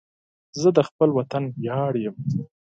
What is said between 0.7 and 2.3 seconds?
د خپل وطن ویاړ یم